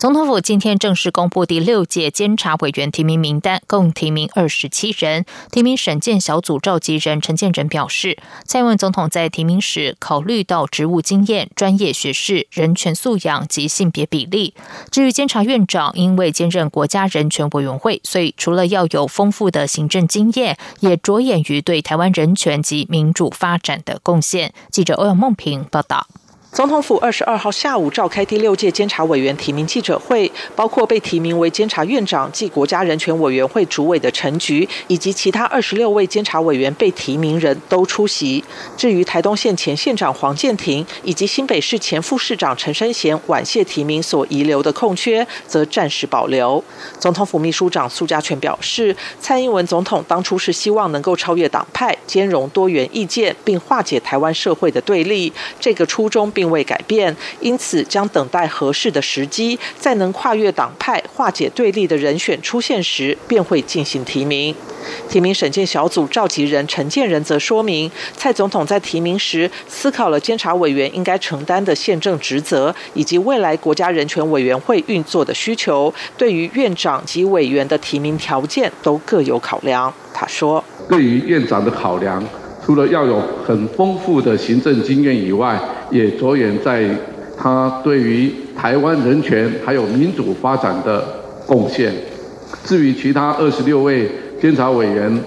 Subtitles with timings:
[0.00, 5.26] 总统府今天正式公布第六届监察委员提名名单，共提名二十七人。
[5.52, 8.16] 提名审荐小组召集人陈建仁表示，
[8.46, 14.54] 蔡英文总统在提名时考虑到职务经验、专业学识、人权素养及性别比例。
[14.90, 24.54] 至于监察院长，因为兼任国家人权委员会，所以除了要有丰富的行政经验，也着眼于对台湾人权及民主发展的贡献。
[24.70, 26.06] 记者欧阳梦平报道。
[26.52, 38.42] 总统府二十二号下午召开第六届监察委员提名记者会，包括被提名为监察院长暨国家人权委员会主委的陈菊，以及其他二十六位监察委员被提名人都出席。
[38.76, 46.62] 至于台东县前县长黄建庭以及新北市前副市长陈生贤婉谢提名所遗留的空缺，则暂时保留。
[46.98, 56.28] 总统府秘书长苏家全表示，蔡英文总统当初是希望能够超越党派，兼容多元意见，并化解台湾社会的对立，这个初衷。
[56.40, 64.54] 并未改变，因此将等待合适的时机，在能跨越党派、化解对立的人选出现时，便会进行提名。
[65.06, 79.92] 提名审荐小组召集人陈建仁则说明，蔡总统在提名时思考了监察委员应该承担的宪政职责，以及未来国家人权委员会运作的需求，对于院长及委员的提名条件都各有考量。
[80.14, 82.24] 他说：“对于院长的考量。”
[82.70, 85.60] 除了要有很丰富的行政经验以外，
[85.90, 86.88] 也着眼在
[87.36, 91.04] 他对于台湾人权还有民主发展的
[91.48, 91.92] 贡献。
[92.62, 94.08] 至于其他二十六位
[94.40, 95.20] 监察委员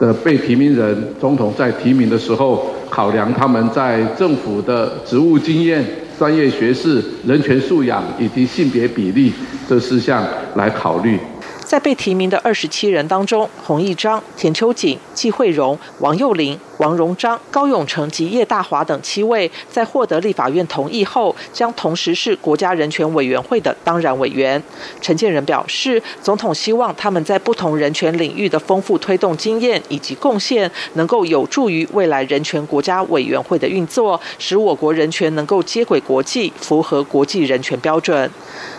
[0.00, 5.84] 的被提名人，总统在提名的时候，考量他们在政府的职务经验、
[6.18, 9.32] 专业学识、人权素养以及性别比例
[9.68, 11.16] 这四项来考虑。
[11.64, 16.58] 在被提名的二十七人当中，洪义章、田秋瑾、季惠荣、王幼玲。
[16.80, 24.60] 王荣章、高永成及叶大华等七位，在获得立法院同意后，将同时是国家人权委员会的当然委员。
[24.98, 38.30] 陈建仁表示，总统希望他们在不同人权领域的丰富推动经验以及贡献，能够有助于未来人权国家委员会的运作，使我国人权能够接轨国际，符合国际人权标准。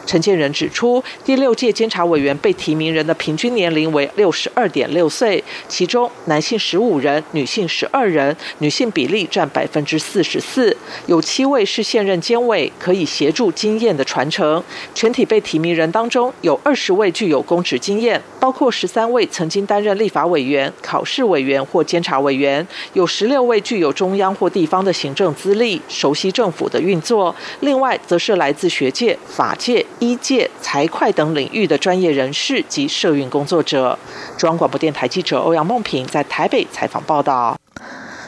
[0.08, 7.88] 陈建仁指出，第六届监察委员被提名人的平均年龄为六十二点六岁，其中男性十五人，女性十。
[7.92, 10.76] 二人，女性比例占百分之四十四，
[11.08, 14.64] 有七位是现任监委，可以协助经验的传承。
[14.96, 27.36] 全体被提名人当中，有二十位具有公职经验，包括十三位曾经担任立法委员、考试委员或监察委员，有十六位具有中央或地方的行政资历，熟悉政府的运作。
[27.60, 33.98] 另外，则是来自学界、法界、医界、财会等领域的专业人士及社运工作者。
[34.38, 37.61] 中央广播电台记者欧阳梦平在台北采访报道。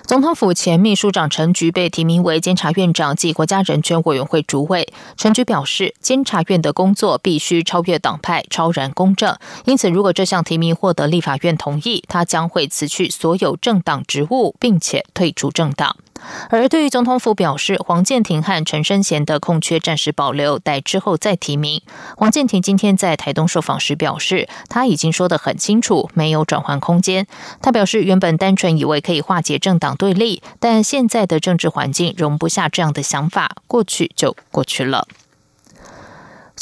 [0.06, 4.91] 总统府前秘书长陈菊被提名为监察院长及国家人权委员会主委。
[5.16, 9.38] 陈菊表示，监察院的工作必须超越党派、超然公正。
[9.63, 15.96] 因此，如果这项提名获得立法院同意，他将会辞去所有政党职务，并且退出政党。
[16.50, 21.82] 而对于总统府表示，黄建庭和陈生贤的空缺暂时保留，待之后再提名。
[22.18, 27.28] 黄建庭今天在台东受访时表示，他已经说得很清楚，没有转换空间。
[27.62, 35.08] 他表示，原本单纯以为可以化解政党对立，但现在的政治环境容不下这样的想法，过去就过去了。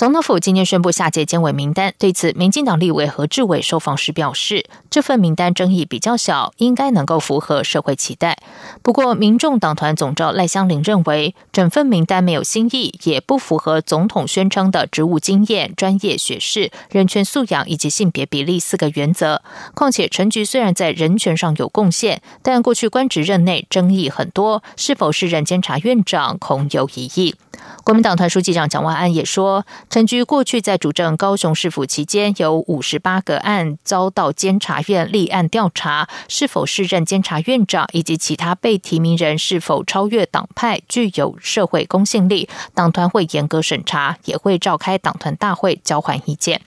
[0.02, 8.40] 总统府今天宣布下届监委名单，对此，民进党立委何志伟受访时表示，这份名单争议比较小，应该能够符合社会期待。
[8.82, 19.44] 不过，民众党团总召赖香林认为，整份名单没有新意，也不符合总统宣称的职务经验、专业学识、人权素养以及性别比例四个原则。
[19.76, 27.36] 况且，陈局虽然在人权上有贡献，但过去官职任内争议很多，是否是任监察院长，恐有疑义。
[27.84, 46.62] 国民党团书记长蒋万安也说，陈菊过去在主政高雄市府期间，有五十八个案遭到监察院立案调查，是否是任监察院长，以及其他被提名人是否超越党派，具有社会公信力，党团会严格审查，也会召开党团大会交换意见。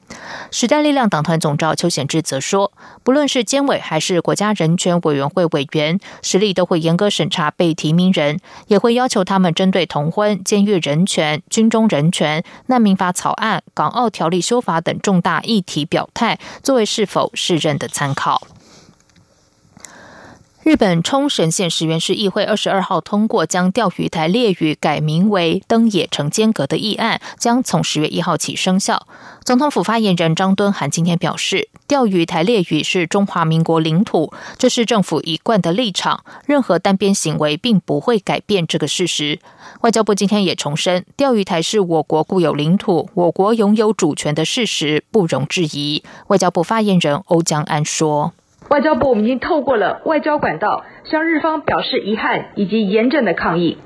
[0.50, 2.72] 时代力量党团总召邱显志则说，
[3.02, 18.40] 不论是监委还是国家人权委员会委员，实力都会严格审查被提名人，也会要求他们针对同婚、监狱人人权、军中人权、难民法草案、港澳条例修法等重大议题表态，作为是否适任的参考。
[20.64, 29.06] 日本冲绳县石原市议会二十二号通过将钓鱼台列屿改名为登野城间阁的议案，将从十月一号起生效。
[29.44, 39.38] 总统府发言人张敦涵今天表示，钓鱼台列屿是中华民国领土，这是政府一贯的立场，任何单边行为并不会改变这个事实。
[39.82, 46.02] 外交部今天也重申，钓鱼台是我国固有领土，我国拥有主权的事实不容置疑。
[46.28, 48.32] 外交部发言人欧江安说。
[48.70, 53.78] 外交部我们已经透过了外交管道向日方表示遗憾以及严正的抗议。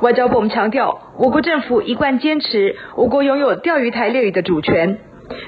[0.00, 4.98] 外交部我们强调，我国政府一贯坚持我国拥有钓鱼台列屿的主权。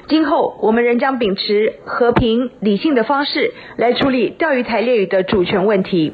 [0.07, 6.13] 今后我们仍将秉持和平理性的方式来处理钓鱼台列屿的主权问题。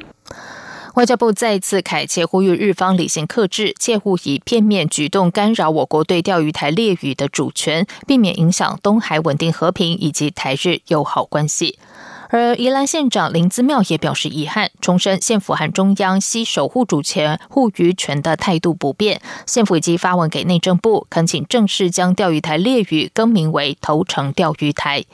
[0.96, 11.78] 外交部再次恳切呼吁日方理性克制，切勿以片面举动干扰我国对钓鱼台列屿的主权，避免影响东海稳定和平以及台日友好关系。
[12.30, 19.22] 而宜兰县长林姿妙也表示遗憾，重申县府和中央悉守护主权、护渔权的态度不变。
[19.46, 25.06] 县府已经发文给内政部，恳请正式将钓鱼台列屿更名为头城钓鱼台。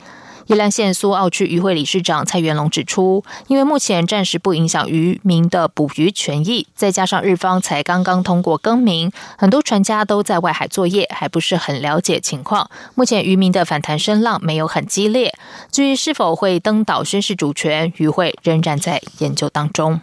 [0.46, 12.68] 宜兰县苏澳区渔会理事长蔡元龙指出，因为目前暂时不影响渔民的捕鱼权益，再加上日方才刚刚通过更名，很多船家都在外海作业，还不是很了解情况。
[12.94, 15.32] 目前渔民的反弹声浪没有很激烈，
[15.72, 20.00] 至于是否会登岛宣示主权，渔会仍然在研究当中。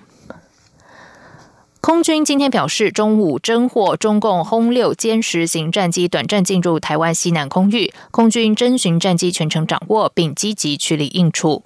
[1.81, 11.63] 空军今天表示，中午侦获中共轰六歼十型战机短暂进入台湾西南空域，空军侦巡战机全程掌握，并积极处理应处。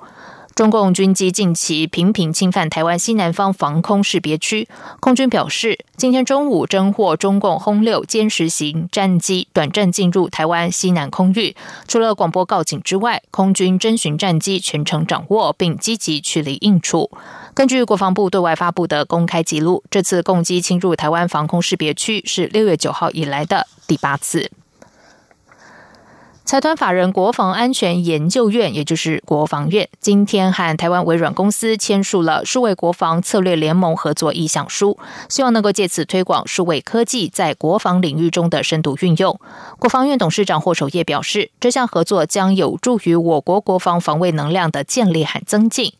[0.56, 4.70] 中共军机近期频频侵犯台湾西南方防空识别区，
[5.02, 11.54] 空军表示，今天中午侦获中共轰六歼十型战机短暂进入台湾西南空域，
[11.90, 17.12] 除了广播告警之外，空军侦巡战机全程掌握，并积极处理应处。
[17.54, 24.50] 根据国防部对外发布的公开记录，这次共机侵入台湾防空识别区是六月九号以来的第八次。
[26.46, 39.40] 财团法人国防安全研究院，也就是国防院，今天和台湾微软公司签署了数位国防策略联盟合作意向书，希望能够借此推广数位科技在国防领域中的深度运用。
[39.80, 45.94] 国防院董事长霍守业表示，这项合作将有助于我国国防防卫能量的建立和增进。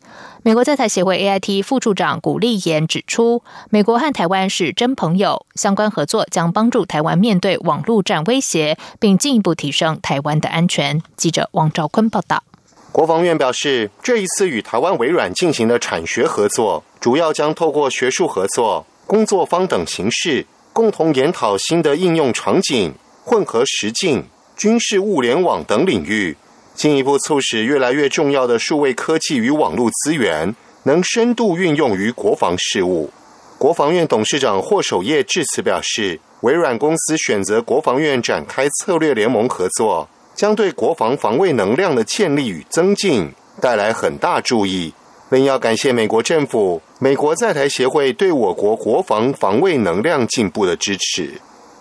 [0.46, 11.02] 美国在台协会 AIT 副处长古立言指出，美国和台湾是真朋友，相关合作将帮助台湾面对网络战威胁，并进一步提升台湾的安全。
[11.16, 12.44] 记者王兆坤报道。
[12.92, 22.94] 国防院表示，这一次与台湾微软进行的产学合作，主要将透过学术合作、工作坊等形式，共同研讨新的应用场景、
[23.24, 24.24] 混合实境、
[24.56, 26.36] 军事物联网等领域。
[26.76, 33.10] 进一步促使越来越重要的数位科技与网络资源能深度运用于国防事务。
[33.58, 44.92] 国防院董事长霍守业致辞表示，微软公司选择国防院展开策略联盟合作，将对国防防卫能量的建立与增进带来很大注意。
[45.30, 51.40] 另要感谢美国政府、美国在台协会对我国国防防卫能量进步的支持。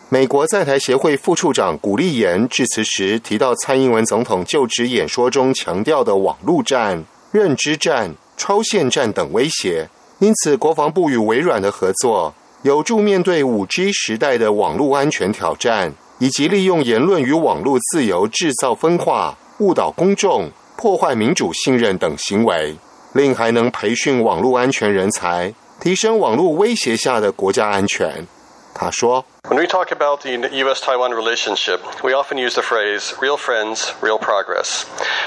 [0.10, 22.76] 美国在台协会副处长古立言致辞时提到，蔡英文总统就职演说中强调的网络战、认知战、超限战等威胁，因此国防部与微软的合作有助面对五 G 时代的网络安全挑战，以及利用言论与网络自由制造分化、误导公众、破坏民主信任等行为。
[23.14, 28.28] 另还能培训网络安全人才，提升网络威胁下的国家安全。
[28.76, 29.26] 他说。
[29.50, 30.82] When we talk about the U.S.
[30.82, 34.84] Taiwan relationship, we often use the phrase real friends, real progress.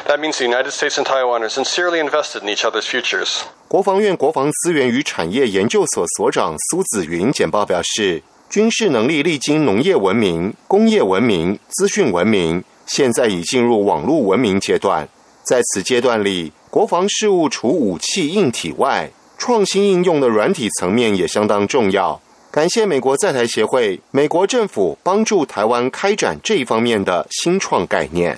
[0.07, 3.41] That means the United States and Taiwan are sincerely invested in each other's futures.
[3.69, 15.09] 国防院国防资源与产业研究所所长苏子云简报表示，军事能力历经农业文明、工业文明、资讯文明，现在已进入网络文明阶段。
[15.43, 22.21] 在此阶段里，国防事务除武器硬体外，创新应用的软体层面也相当重要。
[22.59, 28.37] 感谢美国在台协会、美国政府帮助台湾开展这一方面的新创概念。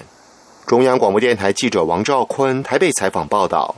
[0.67, 3.75] 中央广播电台记者王兆坤台北采访报道。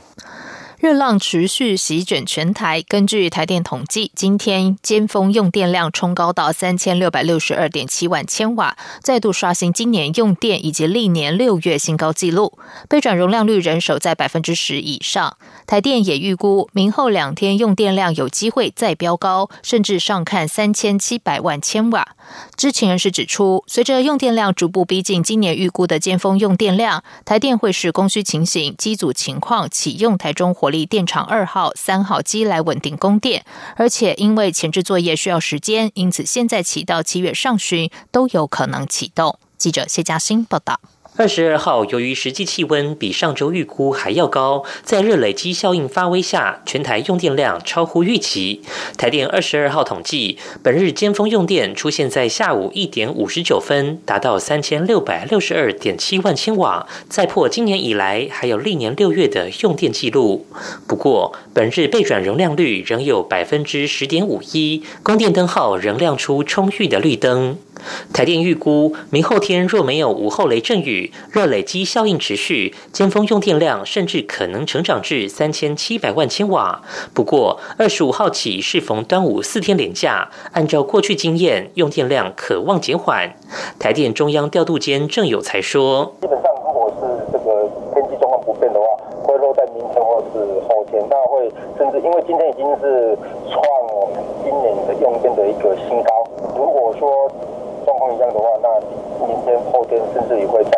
[0.83, 2.83] 热浪持续席卷全台。
[2.85, 12.59] 根据台电统计，今天尖峰用电量冲高到三千六百六十二点七万千瓦，再度刷新今年用电以及历年六月新高纪录。
[12.89, 15.37] 备转容量率仍守在百分之十以上。
[15.65, 22.09] 台电也预估，明后两天用电量有机会再飙高，甚至上看三千七百万千瓦。
[22.57, 30.72] 知情人士指出，随着用电量逐步逼近今年预估的尖峰用电量，台电会视供需情形、机组情况启用台中火。
[30.73, 39.37] 离电厂二号、三号机来稳定供电，而且因为前置作业需要时间，因此现在起到七月上旬都有可能启动。
[39.57, 40.79] 记者谢嘉欣报道。
[41.15, 48.63] 二十二号，由于实际气温比上周预估还要高，在热累积效应发威下，全台用电量超乎预期。
[48.97, 60.47] 台电二十二号统计，本日尖峰用电出现在下午一点五十九分，达到三千六百六十二点七万千瓦，再破今年以来还有历年六月的用电记录。
[60.87, 67.59] 不过，本日备转容量率仍有百分之十点五一，供电灯号仍亮出充裕的绿灯。
[68.13, 76.81] 台电预估，明后天若没有午后雷阵雨，热累积效应持续，尖峰用电量甚至可能成长至三千七百万千瓦。
[77.13, 83.33] 不过，二十五号起适逢端午四天连假，按照过去经验，用电量可望减缓。
[83.79, 88.85] 台电中央调度间郑有才说：“基本上，如果是这个天气状况不变的话，
[89.23, 90.39] 会落在明天或是
[90.69, 93.17] 后天，那会甚至因为今天已经是
[93.49, 93.61] 创
[93.93, 96.09] 我们今年的用电的一个新高。
[96.55, 97.31] 如果说
[98.03, 98.67] 况一样的话，那
[99.25, 100.71] 明天、后天甚至也会再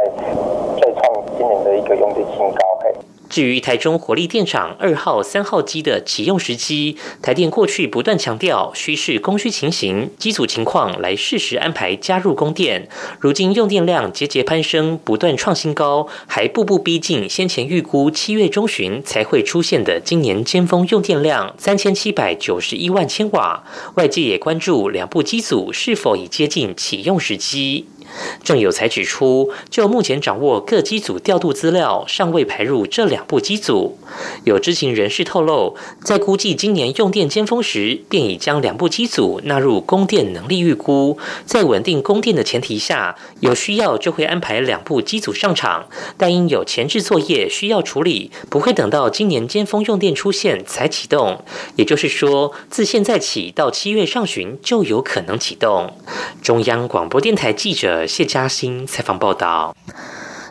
[0.80, 2.78] 再创今年的一个用电新高。
[2.82, 2.94] 嘿
[3.36, 12.88] 至于台中火力电厂二号、三号机的启用时机，台电过去不断强调需视供需情形、机组情况来适时安排加入供电。
[13.20, 23.66] 如今用电量节节攀升，不断创新高，还步步逼近先前预估七月中旬才会出现的今年尖峰用电量三千七百九十一万千瓦。
[23.96, 27.88] 外界也关注两部机组是否已接近启用时机。
[28.44, 33.98] 郑有才指出，就目前掌握各机组调度资料，尚未排入这两部机组。
[34.44, 41.18] 有知情人士透露，在估计今年用电尖峰时，便已将两部机组纳入供电能力预估。
[41.46, 51.44] 在稳定供电的前提下，有需要就会安排两部机组上场，但因有前置作业需要处理，不会等到今年尖峰用电出现才启动。
[51.76, 55.92] 也就是说，自现在起到七月上旬就有可能启动。
[56.42, 58.05] 中央广播电台记者。
[58.08, 59.76] 谢嘉欣采访报道。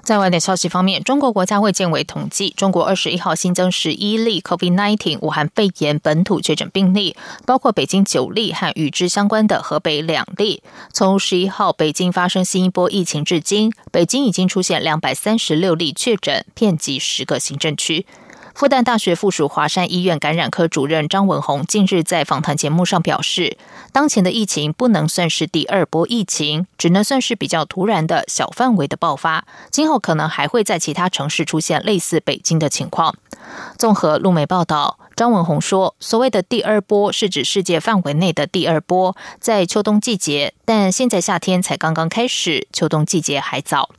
[0.03, 10.63] 在外电消息方面，中国国家卫健委统计，中国二十一号新增十一例 COVID-19 武汉肺炎本土确诊病例，包括北京九例和与之相关的河北两例。
[10.93, 18.05] 从十一号北京发生新一波疫情至今，北京已经出现两百三十六例确诊，遍及十个行政区。
[18.55, 23.59] 复旦大学附属华山医院感染科主任张文宏近日在访谈节目上表示，
[23.91, 33.17] 当前的疫情不能算是第二波疫情，只能算是比较突然的小范围的爆发，今后可能还会在其他城市出现类似北京的情况。
[33.77, 43.91] 综合路媒报道，张文宏说，所谓的第二波是指世界范围内的第二波，在秋冬季节，但现在夏天才刚刚开始，秋冬季节还早。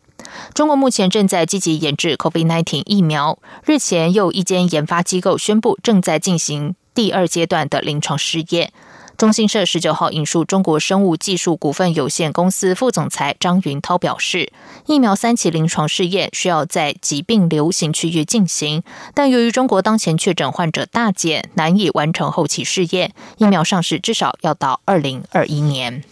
[0.54, 3.40] 中国目前正在积极研制 COVID-19 疫苗。
[3.66, 8.72] 日前，又一间研发机构宣布正在进行第二阶段的临床试验。
[9.18, 14.52] 中新社十九号引述中国生物技术股份有限公司副总裁张云涛表示，
[14.88, 23.14] 疫苗三期临床试验需要在疾病流行区域进行，但由于中国当前确诊患者大减，难以完成后期试验。
[23.38, 26.04] 疫苗上市至少要到二零二一年。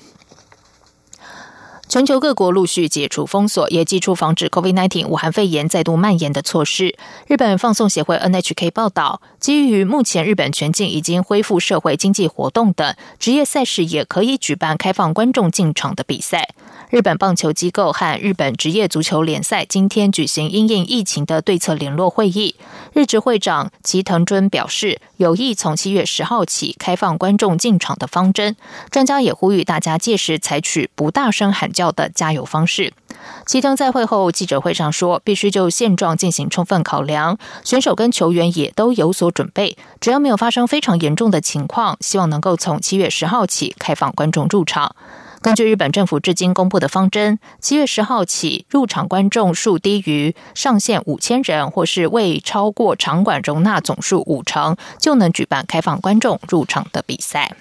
[1.90, 6.96] 全球各国陆续解除封锁，也祭出防止 COVID-19 武汉肺炎再度蔓延的措施。
[7.28, 16.50] 日本放送协会 NHK 报道，基于目前日本全境已经恢复社会经济活动等，职业赛事也可以举办开放观众进场的比赛。
[16.90, 22.56] 日本棒球机构和日本职业足球联赛今天举行因应疫情的对策联络会议。
[22.94, 28.56] 日职会长齐藤尊表示，有意从七月十号起开放观众进场的方针。
[28.92, 32.94] 专家也呼吁大家届时采取不大声喊教的加油方式。
[33.46, 39.78] 齐藤在会后记者会上说，必须就现状进行充分考量，选手跟球员也都有所准备。
[40.00, 44.96] 只要没有发生非常严重的情况，希望能够从七月十号起开放观众入场。
[45.42, 57.56] 根据日本政府至今公布的方针，七月十号起，入场观众数低于上限五千人，或是未超过场馆容纳总数五成，就能举办开放观众入场的比赛。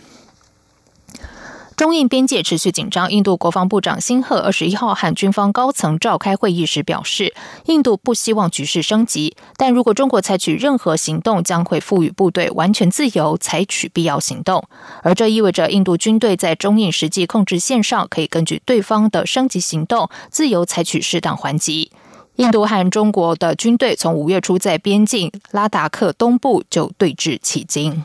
[1.77, 3.11] 中印边界持续紧张。
[3.11, 7.35] 印度国防部长辛赫二十一号和军方高层召开会议时表示，
[7.67, 14.65] 印度不希望局势升级，但如果中国采取任何行动，将会赋予部队完全自由，采取必要行动。
[15.03, 21.91] 而这意味着，印度军队在中印实际控制线上，可以根据对方的升级行动，自由采取适当还击。
[22.37, 28.05] 印度和中国的军队从五月初在边境拉达克东部就对峙迄今。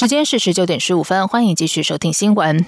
[0.00, 2.64] 时间是十九点十五分，欢迎继续收听新闻。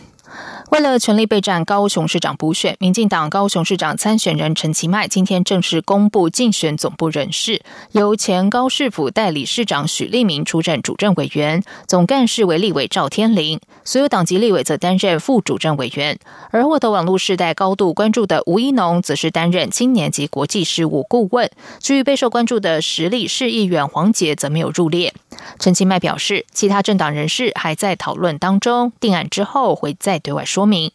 [0.72, 16.18] 为了全力备战高雄市长补选，民进党高雄市长参选人陈其迈今天正式公布竞选总部人事，由前高市府代理市长许立明出任主任委员，总干事为立委赵天麟，所有党籍立委则担任副主任委员。
[16.50, 21.48] 而获得网络世代高度关注的吴一农，则是担任青年及国际事务顾问。
[21.78, 25.14] 至于备受关注的实力市议员黄杰，则没有入列。
[25.58, 30.66] 陈其迈表示，其他政党人士还在讨论当中，定案之后会再对外说。
[30.66, 30.90] 明。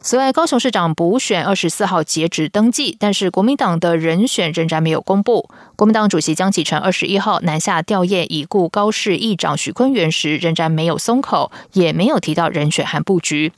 [0.00, 5.48] 此外，高雄市长补选二十四号截止登记，但是国民党的人选仍然没有公布。
[5.76, 13.50] 国民党主席江启臣二十一号南下吊唁已故高市议长许坤元时，仍然没有松口，也没有提到人选和布局。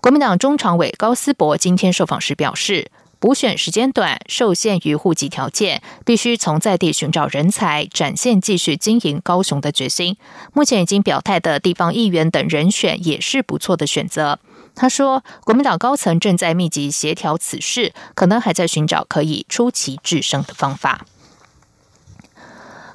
[0.00, 2.88] 国民党中常委高思博今天受访时表示，
[3.20, 10.16] 补选时间短，受限于户籍条件，必须从在地寻找人才，展现继续经营高雄的决心。
[10.52, 14.38] 目前已经表态的地方议员等人选也是不错的选择。
[14.76, 21.04] 他说，国民党高层正在密集协调此事，可能还在寻找可以出奇制胜的方法。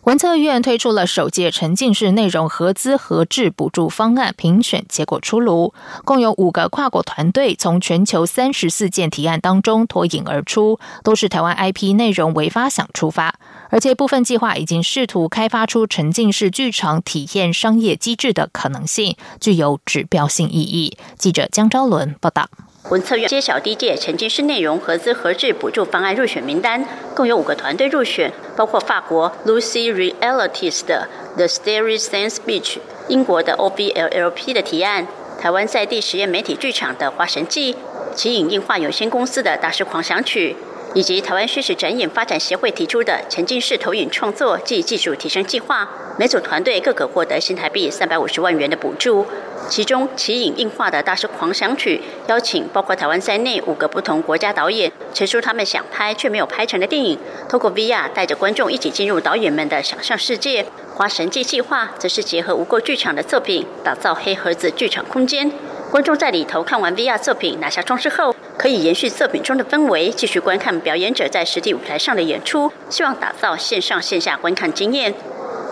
[0.04, 13.36] 文策院推出了首届沉浸式内容合资合制补助方案，评选结果出炉，共有五个跨国团队从全球三十四件提案当中脱颖而出，都是台湾 IP 内容为发想出发，
[13.70, 20.98] 而且部分计划已经试图开发出沉浸式剧场体验商业机制的可能性，具有指标性意义。
[21.18, 22.50] 记者江昭伦报道。
[22.90, 26.86] 文策院揭晓第一届沉浸式内容合资合制补助方案入选名单，
[27.16, 35.08] 共有五个团队入选，包括法国 Lucy Realities 的 The Starry Sands Beach，英国的 OBLLP 的提案，
[35.40, 37.78] 台湾在地实验媒体剧场的花神记，
[38.14, 40.58] 奇影映画有限公司的大师狂想曲，
[40.94, 49.26] 以及台湾虚实展演发展协会提出的沉浸式投影创作暨技术提升计划，每组团队各可获得新台币三百五十万元的补助。
[49.70, 57.18] 其中，奇影映画的大师狂想曲邀请包括台湾在内五个不同国家导演，陈述他们想拍却没有拍成的电影，
[57.50, 60.66] 透过 VR 带着观众一起进入导演们的想象世界。
[60.96, 65.52] 花神记计划则是结合无垢剧场的作品，打造黑盒子剧场空间，
[65.90, 75.16] 观众在里头看完 VR 作品拿下装饰后，可以延续作品中的氛围，继续观看表演者在实体舞台上的演出，希望打造线上线下观看经验。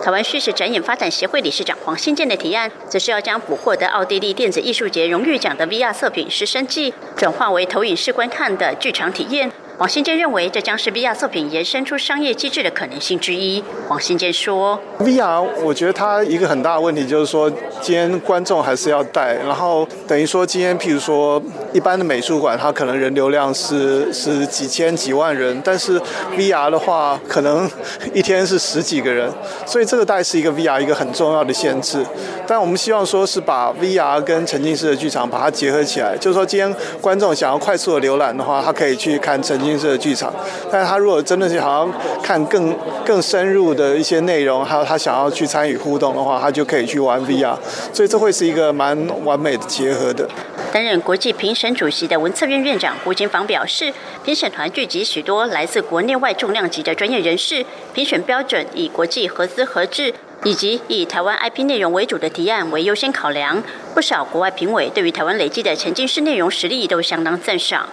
[0.02, 9.52] 台湾虚实展演发展协会理事长黄新建的提案，则是要将捕获得奥地利电子艺术节荣誉奖的 VR 作品《失生记》，转化为投影式观看的剧场体验。
[9.78, 13.62] 黄新建认为，这将是 VR 作品延伸出商业机制的可能性之一。
[13.88, 17.50] 黄新建说：“VR，我觉得它一个很大的问题就是说，
[17.82, 21.42] 今天观众还是要带，然后等于说今天，譬如说
[21.72, 26.00] 一般的美术馆，它可能人流量是是几千几万人，但是
[26.36, 27.68] VR 的话，可能
[28.14, 29.28] 一天是十几个人，
[29.66, 32.06] 所以这个大概是一个 VR 一个很重要的限制。
[32.46, 40.30] 但我们希望说是把 VR 跟沉浸式的剧场把它结合起来，就是说今天观众想要快速的浏览的话，他可以去看沉浸。”式的剧场，
[40.70, 41.88] 但是他如果真的是想要
[42.22, 47.56] 看更更深入的一些内容，还有他想要去参与互动的话，他就可以去玩 VR，
[47.92, 50.28] 所以这会是一个蛮完美的结合的。
[50.72, 53.92] 担任国际评审主席的文策院院长胡金芳表示，
[54.24, 63.62] 评审团聚集许多来自国内外重量级的专业人士，评选标准以国际合资合制以及以台湾 IP 内容为主的提案为优先考量。
[63.94, 67.86] 不少国外评委对于台湾累积的沉浸式内容实力都相当赞赏。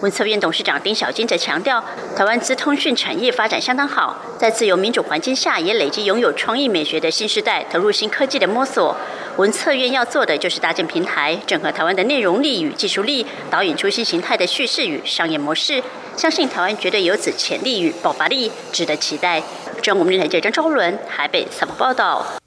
[0.00, 1.82] 文策院董事长丁小金则强调，
[2.16, 8.96] 台湾资通讯产业发展相当好，在自由民主环境下，也累积拥有创意美学的新时代，投入新科技的摸索。
[9.36, 15.82] 文策院要做的就是搭建平台，整合台湾的内容力与技术力，导引出新形态的叙事与商业模式。
[16.16, 19.42] 相信台湾绝对有此潜力与爆发力，值得期待。
[19.82, 22.43] 中国电台记者张昭伦台北采访报道。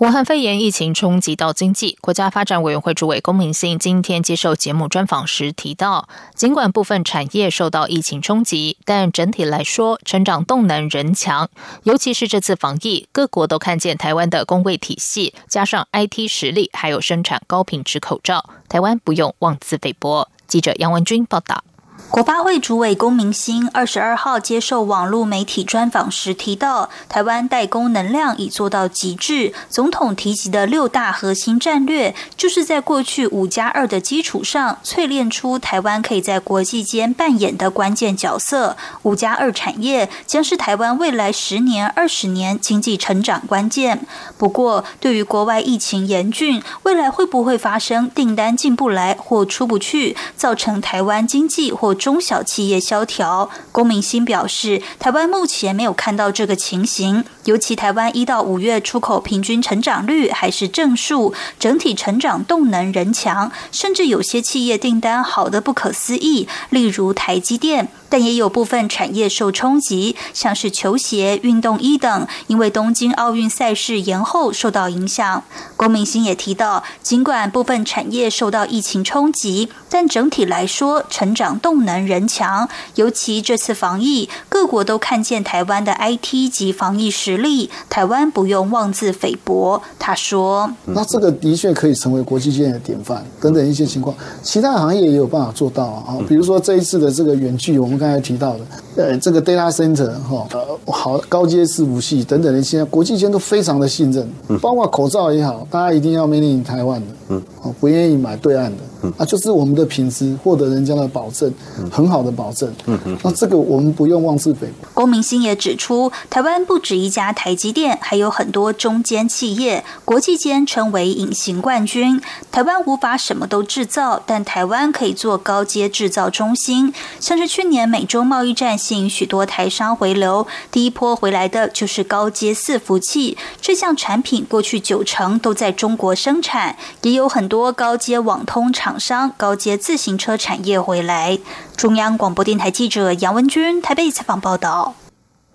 [0.00, 11.50] 武汉肺炎疫情冲击到经济，国家发展委员会主委龚明鑫今天接受节目专访时提到，尽管部分产业受到疫情冲击，但整体来说成长动能仍强。
[11.82, 20.30] 尤其是这次防疫，各国都看见台湾的工卫体系，加上 IT 实力，还有生产高品质口罩，台湾不用妄自菲薄。
[20.46, 21.62] 记者杨文君报道。
[22.10, 29.52] 国发会主委龚明鑫二十二号接受网络媒体专访时提到，台湾代工能量已做到极致。
[29.68, 38.76] 总统提及的六大核心战略，就是在过去五加二的基础上，淬炼出台湾可以在国际间扮演的关键角色。
[39.02, 44.04] 五加二产业将是台湾未来十年、二十年经济成长关键。
[44.36, 57.22] 不过，对于国外疫情严峻，未来会不会发生订单进不来或出不去，造成台湾经济或中小企业萧条，龚明鑫表示，台湾目前没有看到这个情形。
[57.44, 67.88] 尤其台湾一到五月出口平均成长率还是正数，整体成长动能仍强，甚至有些企业订单好的不可思议，例如台积电。
[68.10, 75.44] 但也有部分产业受冲击，像是球鞋、运动衣等，因为东京奥运赛事延后受到影响。
[75.76, 82.68] 郭明星也提到，尽管部分产业受到疫情冲击，但整体来说成长动能仍强。
[82.96, 89.80] 尤其这次防疫，各国都看见台湾的 IT 及防疫实力，台湾不用妄自菲薄。
[90.00, 96.18] 他说：“那这个的确可以成为国际间的典范，等等一些情况，其他行业也有办法做到啊。
[96.28, 98.60] 比如说这一次的这个远距，我们。”刚才提到的，
[98.96, 104.26] 呃，这个 data center 哈，呃，好高阶伺服器等等的，现在国际间都非常的信任，
[104.60, 108.78] 包括口罩也好，大家一定要 made in 台湾的，嗯，哦，不愿意买对岸的。
[109.16, 111.50] 啊，就是我们的品质获得人家的保证，
[111.90, 112.70] 很好的保证。
[112.84, 114.86] 嗯嗯，那这个我们不用妄自菲薄。
[114.92, 122.20] 龚明星也指出，台湾不止一家台积电，还有很多中间企业，国际间称为隐形冠军。
[122.52, 126.92] 台湾无法什么都制造，但台湾可以做高阶制造中心。
[127.18, 138.98] 像是去年美洲贸易战吸引许多台商回流，第一波回来的就是高阶伺服器这项产品，过去九成都在中国生产，也有很多高阶网通厂。
[139.00, 141.38] 商高阶自行车产业回来。
[141.74, 144.94] 中央广播电台记者杨文军台北采访报道。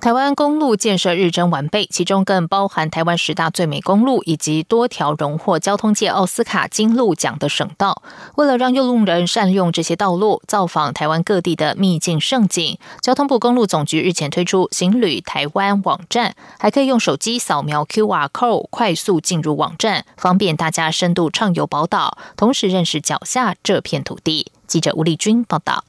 [0.02, 8.04] 台湾公路建设日臻完备，其中更包含台湾十大最美公路以及多条荣获交通界奥斯卡金路奖的省道。
[8.36, 24.52] 为了让用路人善用这些道路，造访台湾各地的秘境胜景，交通部公路总局日前推出行旅台湾网站，还可以用手机扫描 QR code 快速进入网站，方便大家深度畅游宝岛，同时认识脚下这片土地。
[24.68, 25.84] 记者吴丽君报道。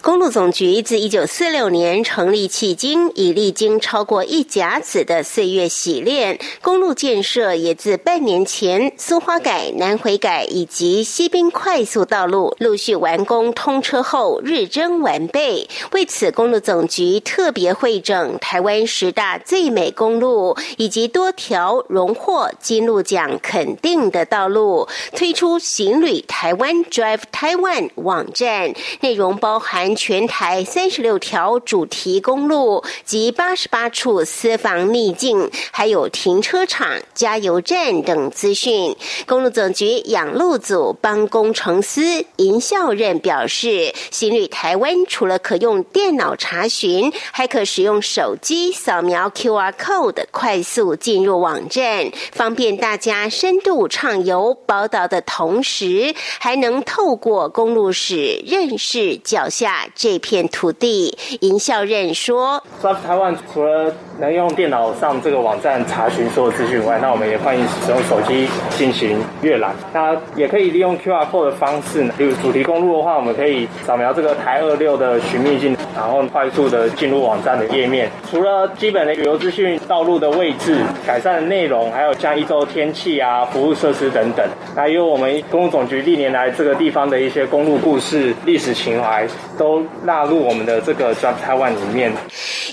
[0.00, 6.36] 公路总局自一九四六年成立迄今，已历经超过一甲子的岁月洗练。
[6.60, 15.68] 公路建设也自半年前苏花改、南回改以及西滨快速道路陆续完工通车后，日臻完备。
[15.92, 29.51] 为此，公路总局特别会整台湾十大最美公路以及多条荣获金路奖肯定的道路，推出行旅台湾 Drive Taiwan 网站，内容包。
[29.52, 38.96] 包含全台三十六条主题公路及八十八处私房秘境，还有停车场、加油站等资讯。
[39.26, 59.41] 公路总局养路组帮工程师尹孝任表示，行旅台湾除了可用电脑查询，还可使用手机扫描 QR code 快速进入网站，方便大家深度畅游宝岛的同时，还能透过公路史认识角。
[59.42, 68.46] 脚下这片土地，尹孝任说：“Drive 台湾除了能用电脑上这个网站查询所有资讯外，那我们也欢迎使用手机
[68.78, 69.74] 进行阅览。
[69.92, 78.08] 那也可以利用 QR code 的方式，例如主题公路的话，我们可以扫描这个台二六的寻觅镜，然后快速的进入网站的页面。
[78.30, 84.46] 除了基本的旅游资讯、道路的位置、改善的内容，还有像一周天气啊、服务设施等等。
[84.76, 89.26] 那因为我们公路总局历年来这个地方的一些公路故事、历史情怀。”
[89.58, 92.12] 都纳入我们的这个 Drive Taiwan 里面。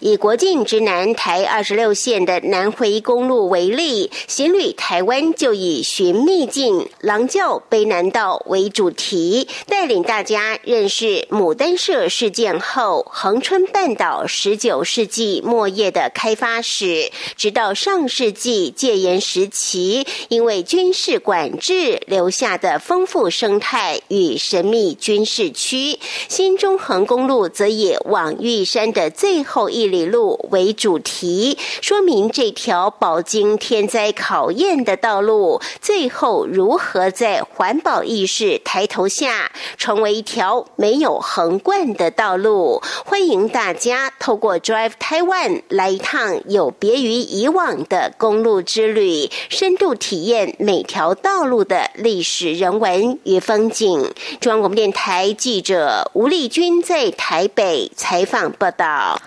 [0.02, 26.00] 以国境之南台二十六线的南回公路为例，行旅台湾就以寻秘境、狼叫卑南道为主题，带领大家认识牡丹社事件后恒春半岛十九世纪末叶的开发史，直到上世纪戒严时期因为军事管制留下的丰富生态与神秘军事区。
[26.28, 42.82] 新中横公路则以往玉山的最后一里路为主题，说明这条饱经天灾考验的道路，最后如何在环保意识抬头下，成为一条没有横贯的道路。
[43.06, 54.14] 欢迎大家透过 Drive Taiwan 来一趟有别于以往的公路之旅，深度体验每条道路的历史、人文与风景。
[54.40, 59.20] 中央广播电台记者吴丽君在台北采访报道。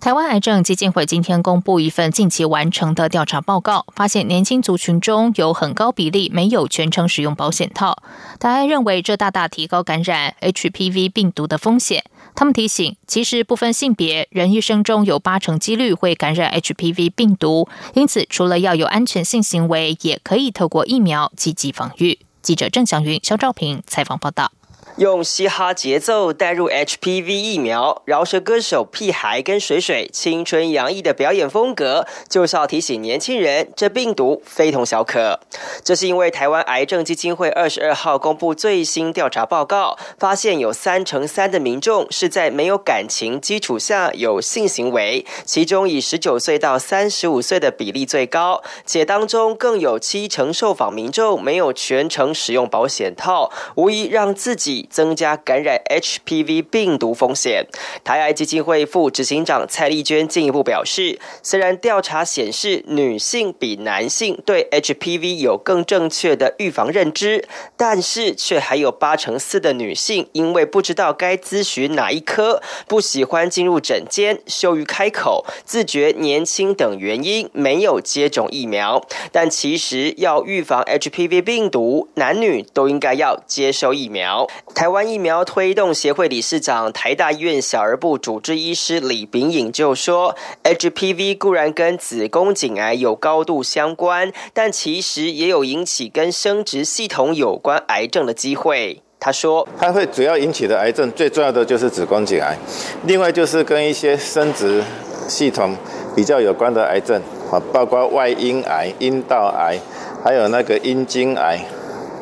[0.00, 8.02] 台湾癌症基金会今天公布一份近期完成的调查报告，发现年轻族群中有很高比例没有全程使用保险套。
[8.38, 12.02] 台癌认为这大大提高感染 HPV 病毒的风险。
[12.34, 22.20] 他们提醒，其实不分性别，人一生中有八成几率会感染 HPV 病毒，因此除了要有安全性行为，也可以透过疫苗积极防御。
[22.40, 24.50] 记者郑祥云、肖兆平采访报道。
[24.96, 35.40] 用嘻哈节奏带入 HPV 疫苗，饶舌歌手屁孩跟水水青春洋溢的表演风格，就是要提醒年轻人，这病毒非同小可。
[35.82, 54.79] 这是因为台湾癌症基金会二十二号公布最新调查报告，发现有三成三的民众是在没有感情基础下有性行为，其中以十九岁到三十五岁的比例最高，且当中更有七成受访民众没有全程使用保险套，无疑让自己。
[54.88, 57.66] 增加感染 HPV 病毒风险。
[58.04, 79.04] 台癌基金会副执行长蔡丽娟进一步表示，虽然调查显示女性比男性对 HPV 有更正确的预防认知，但是却还有八成四的女性因为不知道该咨询哪一科、不喜欢进入诊间、羞于开口、自觉年轻等原因没有接种疫苗。
[79.32, 84.46] 但其实要预防 HPV 病毒，男女都应该要接受疫苗。
[84.74, 102.56] 台湾疫苗推动协会理事长、台大医院小儿部主治医师李炳颖就说：“HPV 固然跟子宫颈癌有高度相关，但其实也有引起跟生殖系统有关癌症的机会。”他说：“它会主要引起的癌症，最重要的就是子宫颈癌，
[103.04, 104.82] 另外就是跟一些生殖
[105.28, 105.76] 系统
[106.16, 107.20] 比较有关的癌症
[107.52, 109.78] 啊，包括外阴癌、阴道癌，
[110.24, 111.60] 还有那个阴茎癌。”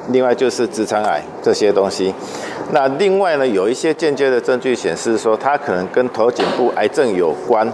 [0.09, 2.15] 另外就是直肠癌这些东西，
[2.73, 7.67] 那另外呢，有一些间接的证据显示说，它可能跟头颈部癌症有关。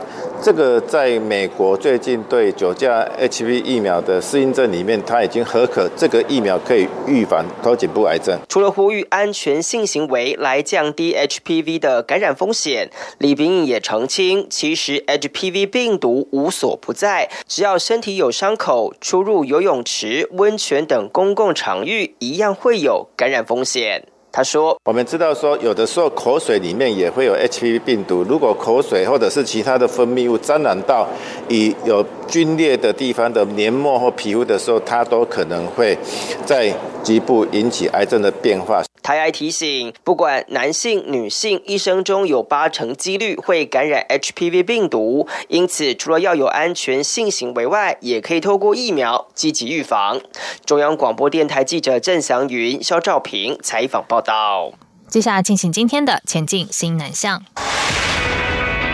[0.45, 8.39] 这个在美国最近对九价 HPV 疫苗的适应症里面，它已经合可这个疫苗可以预防头颈部癌症。
[8.47, 24.09] 除了呼吁安全性行为来降低 HPV 的感染风险，李冰也澄清，其实 HPV 病毒无所不在，只要身体有伤口，出入游泳池、温泉等公共场域，一样会有感染风险。
[24.37, 28.25] 他说：“我们知道说，有的时候口水里面也会有 HPV 病毒。
[28.29, 31.07] 如果口水或者是其他的分泌物沾染到
[31.49, 35.97] 已有皲裂的地方的黏膜或皮肤的时候，它都可能会
[36.44, 36.68] 在
[37.05, 50.19] 局部引起癌症的变化。”台癌提醒，不管男性、女性，一生中有八成几率会感染 HPV 病毒，因此除了要有安全性行为外，也可以透过疫苗积极预防。
[50.64, 54.73] 中央广播电台记者郑祥云、肖兆平采访报道。
[55.07, 57.45] 接下来进行今天的前进新南向。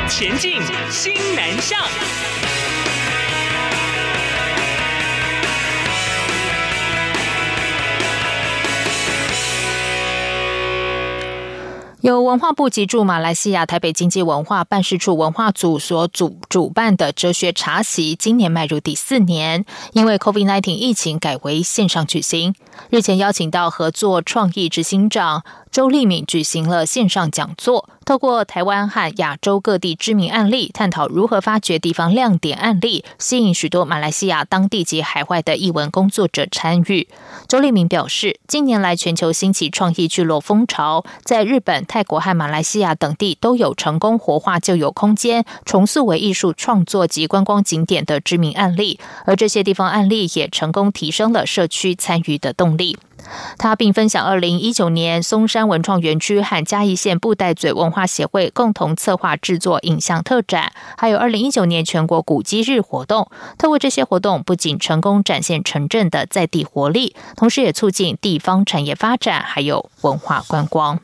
[0.08, 1.78] 前进新南向。
[12.02, 22.54] 由文化部及驻马来西亚台北经济文化办事处文化组所主主办的哲学茶席，今年迈入第四年，因为 COVID-19 疫情改为线上举行。
[22.88, 25.44] 日前邀请到合作创意执行长。
[25.72, 37.06] 周立敏举行了线上讲座，透过台湾和亚洲各地知名案例，探讨如何发掘地方亮点案例，吸引许多马来西亚当地及海外的译文工作者参与。
[37.46, 52.98] 周立敏表示，近年来全球兴起创意聚落风潮，在日本、泰国和马来西亚等地都有成功活化旧有空间，重塑为艺术创作及观光景点的知名案例，而这些地方案例也成功提升了社区参与的动力。
[53.58, 63.30] 他并分享，二零一九年松山文创园区和嘉义县布袋嘴文化协会共同策划制作影像特展，还有二零一九年全国古迹日活动。
[63.58, 70.98] 透过这些活动，不仅成功展现城镇的在地活力，同时也促进地方产业发展，还有文化观光。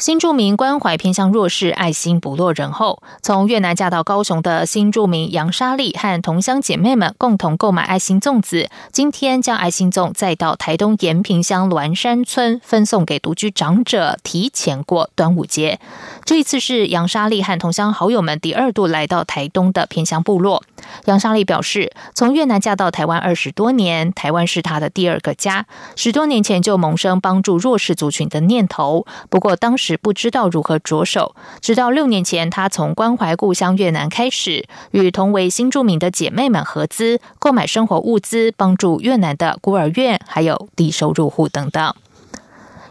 [0.00, 15.78] 新住民关怀偏向弱势、爱心不落人后，从越南嫁到高雄的新住民杨莎莉和同乡姐妹们共同购买爱心粽子，今天将爱心粽再到台东延平乡峦山村分送给独居长者，提前过端午节。
[16.24, 20.62] 这一次是杨莎莉和同乡好友们第二度来到台东的偏乡部落。
[21.04, 25.66] 杨莎莉表示，从越南嫁到台湾二十多年，台湾是她的第二个家。
[25.94, 29.90] 十多年前就萌生帮助弱势族群的念头，不过当时。
[30.02, 41.94] 不知道如何着手，直到六年前，她从关怀故乡越南开始，与同为新住民的姐妹们合资购买生活物资，帮助越南的孤儿院，还有低收入户等等。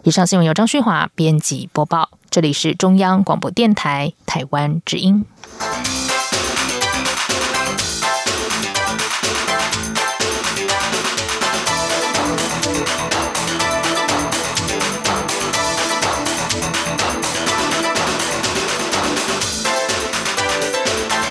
[0.04, 5.26] 以上新闻由张旭华编辑播报，这里是中央广播电台台湾之音。